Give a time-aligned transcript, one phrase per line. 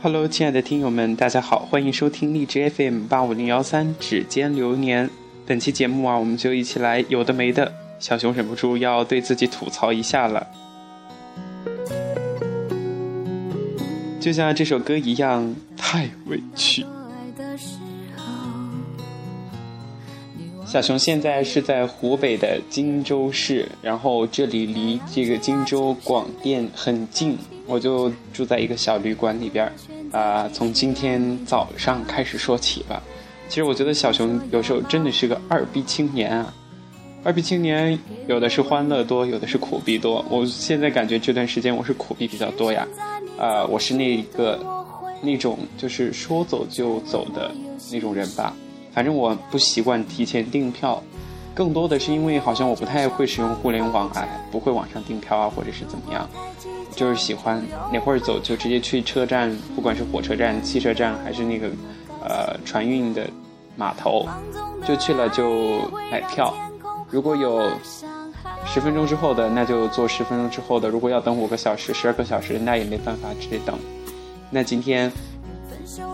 [0.00, 5.10] Hello，亲爱的听友们，大家好，欢迎收听荔枝 FM 八五零幺三指尖流年。
[5.44, 7.72] 本期节目啊，我们就一起来有的没的。
[7.98, 10.46] 小熊忍不住要对自己吐槽一下了，
[14.20, 16.86] 就像这首歌一样，太委屈。
[20.68, 29.72] 小熊现在是在湖北的荆州市，然后这里离这个荆州广电很近，我就住在一个小旅馆里边儿。
[30.12, 33.02] 啊，从今天早上开始说起吧。
[33.48, 36.52] 其实我觉得小熊有时候真的是个二逼青年啊。
[37.24, 40.22] 二逼青年有的是欢乐多，有的是苦逼多。
[40.28, 42.86] 我现在感觉这段时间我是苦逼比较多呀。
[43.38, 44.62] 啊，我是那个
[45.22, 47.50] 那种就是说走就走的
[47.90, 48.54] 那种人吧。
[48.92, 51.02] 反正我不习惯提前订票，
[51.54, 56.28] 更多的是因为好像我不太会使用互联网啊，不会网上订票啊，或者是怎么样，
[56.96, 57.62] 就是喜欢
[57.92, 61.68] 哪会儿走就直接去车站，不管是火车站、汽车站还是那个
[62.22, 63.28] 呃船运的
[63.76, 64.26] 码头，
[64.84, 66.52] 就去了就买票。
[67.10, 67.70] 如果有
[68.66, 73.78] 十分钟之后的，那就坐十分钟之后的；如果要等五个小时、十二个小时，那也没办法，只得等。
[74.50, 75.12] 那今天。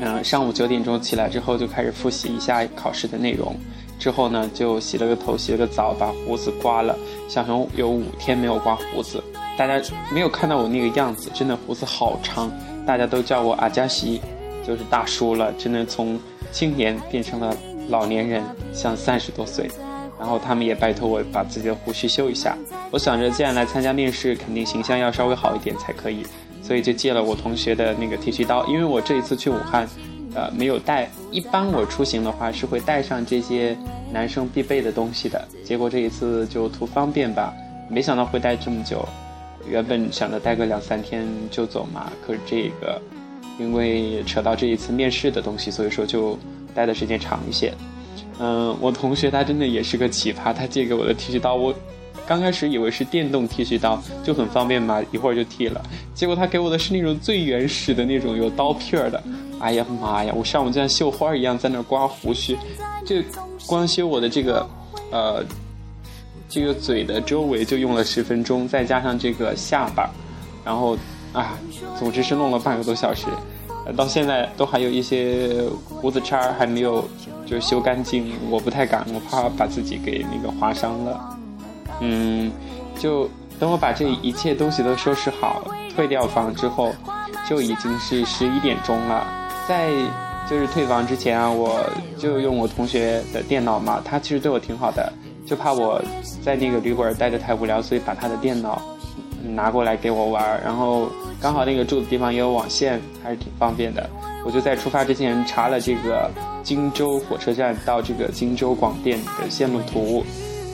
[0.00, 3.54] 嗯，上午九点钟起来之后就开始复习一下考试的内容，
[3.98, 6.96] 之后呢就洗了个头，洗了个澡，把胡子刮了。
[7.28, 9.22] 小熊有五天没有刮胡子，
[9.56, 9.80] 大家
[10.12, 12.50] 没有看到我那个样子，真的胡子好长，
[12.86, 14.20] 大家都叫我阿加西，
[14.66, 16.18] 就是大叔了，真的从
[16.50, 17.56] 青年变成了
[17.88, 19.70] 老年人，像三十多岁。
[20.18, 22.54] 然后他们也拜托我把自己的胡须修一下。
[22.90, 26.26] 我想着既然来参加面试，肯定形象要稍微好一点才可以。
[26.70, 29.88] 所以就借了我同学的那个剃须刀，因为我这一次去武汉，
[30.36, 31.10] 呃，没有带。
[31.32, 33.76] 一般我出行的话是会带上这些
[34.12, 35.48] 男生必备的东西的。
[35.64, 37.52] 结果这一次就图方便吧，
[37.88, 39.04] 没想到会带这么久。
[39.68, 43.02] 原本想着带个两三天就走嘛，可是这个，
[43.58, 46.38] 因为扯到这一次面试的东西，所以说就
[46.72, 47.74] 待的时间长一些。
[48.38, 51.74] 嗯，我同学他真的也是个奇葩，他借给我的剃须刀我。
[52.30, 55.82] 刚开始以为是电动剃须刀，就很方便嘛，一会儿就剃了。
[56.14, 59.20] 结果他给我的是那种最原始的那种有刀片的。
[59.58, 60.32] 哎呀妈呀！
[60.36, 62.56] 我上午就像绣花一样在那刮胡须，
[63.04, 63.16] 就
[63.66, 64.64] 光修我的这个，
[65.10, 65.44] 呃，
[66.48, 70.08] 这个嘴的周围就用了十分钟，再加上这个下巴，
[70.64, 70.96] 然后
[71.32, 71.58] 啊，
[71.98, 73.26] 总之是弄了半个多小时。
[73.96, 77.08] 到现在都还有一些胡子茬还没有
[77.44, 81.36] 就修干净，我不太敢，我怕把自己给那个划伤了。
[82.00, 82.50] 嗯，
[82.98, 83.28] 就
[83.58, 85.62] 等我把这一切东西都收拾好，
[85.94, 86.92] 退掉房之后，
[87.48, 89.26] 就已经是十一点钟了。
[89.68, 89.90] 在
[90.48, 91.80] 就是退房之前啊，我
[92.18, 95.12] 就用我同学的电脑嘛，他其实对我挺好的，
[95.46, 96.02] 就怕我
[96.42, 98.82] 在那个旅馆待着太无聊，所以把他的电脑
[99.44, 100.60] 拿过来给我玩。
[100.64, 101.08] 然后
[101.40, 104.08] 刚好那个住的地方也有网线，还是挺方便的。
[104.44, 106.30] 我就在出发之前查了这个
[106.62, 110.24] 荆州火车站到这个荆州广电的线路图。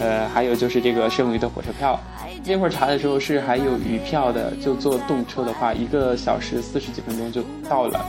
[0.00, 1.98] 呃，还有就是这个剩余的火车票，
[2.44, 8.04] 那会儿查的时候是还有余票的，就坐动车的话，一个小时四十几分钟就到了。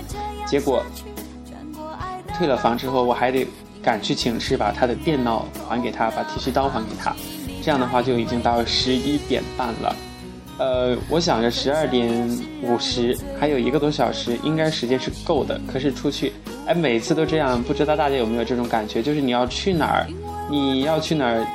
[0.47, 0.83] 结果
[2.35, 3.47] 退了房之后，我还得
[3.83, 7.15] 赶去寝室把他的电脑还给他，把剃须刀还给他。
[7.61, 9.95] 这样的话就已经到十一点半了。
[10.57, 12.29] 呃，我想着十二点
[12.61, 15.59] 五十还有一个多小时，应该时间是够的。
[15.71, 16.31] 可是出去，
[16.65, 19.03] 哎，每次都这样，不知道大家有没有这种感觉？
[19.03, 20.07] 就是你要去哪儿，
[20.49, 21.45] 你要去哪儿？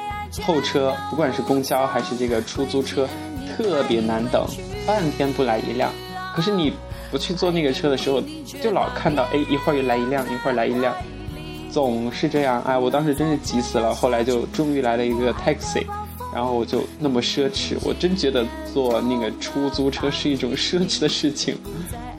[0.42, 3.08] 候车，不管是公交还是这个出租车，
[3.56, 4.46] 特别难等，
[4.86, 5.90] 半天不来一辆。
[6.34, 6.72] 可是你
[7.10, 8.22] 不去坐那个车的时候，
[8.62, 10.94] 就老看到，哎，一会儿又来一辆，一会儿来一辆，
[11.70, 12.62] 总是这样。
[12.62, 13.92] 哎，我当时真是急死了。
[13.92, 15.84] 后来就终于来了一个 taxi，
[16.32, 21.56] 然后我就那么奢侈，我真觉得坐那个出租车是一种奢侈的事情。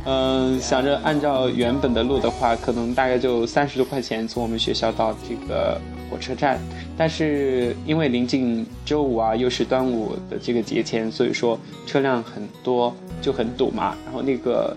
[0.04, 5.80] 嗯，想着按照原本的路的话，可能大概就三十多块钱从我们学校到这个
[6.12, 6.60] 火车站。
[6.98, 11.58] 但是因为临近周五啊，又是端午的这个节前，所以说
[11.88, 13.96] 车辆很多，就很堵嘛。
[14.06, 14.76] 然后那个，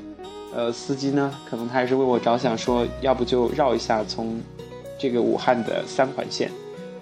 [0.54, 4.40] 呃，司机呢，可能他还是为我着想，说要不就绕一下，从
[4.96, 6.48] 这个武汉的三环线。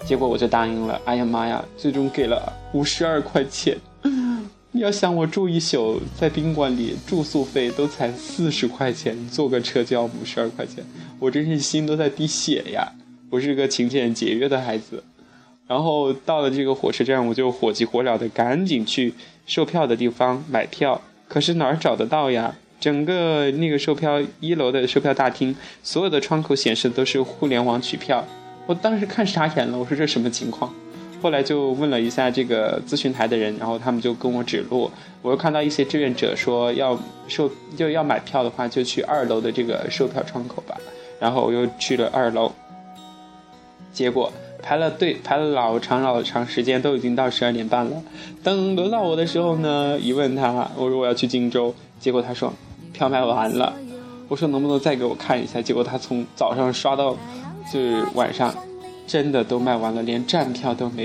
[0.05, 1.01] 结果我就答应了。
[1.05, 3.77] 哎呀妈呀，最终给了五十二块钱。
[4.75, 10.83] 你要想我住一宿在宾馆里，住宿费都才四十块钱，坐个车就要五十二块钱，
[11.19, 12.91] 我真是心都在滴血呀！
[13.33, 15.03] 我是一个勤俭节约的孩子。
[15.67, 19.15] 然后到了这个火车站，我就火急火燎的赶紧去
[19.47, 21.01] 售票的地方买票。
[21.29, 22.55] 可是哪儿找得到呀？
[22.79, 28.23] 整个那个售票一楼的售票大厅，所有的窗口显示的都是互联网取票。
[28.67, 30.71] 我当时看傻眼了，我说这什么情况？
[31.23, 34.91] 后来就问了一下这个咨询台的人，然后他们就跟我指路。
[35.23, 40.77] 我又看到一些志愿者说要售就要买票的话，就去二楼的这个售票窗口吧。
[41.19, 42.53] 然后我又去了二楼，
[43.93, 48.03] 结果排了队排了老长老长时间，都已经到十二点半了。
[48.43, 52.53] 等轮到我的时候呢，一问他，我说我要去荆州，结果他说
[52.93, 53.73] 票卖完了。
[54.29, 55.61] 我说能不能再给我看一下？
[55.61, 57.17] 结果他从早上刷到
[57.71, 58.55] 就是晚上，
[59.07, 61.01] 真的都卖完了，连站票都没有。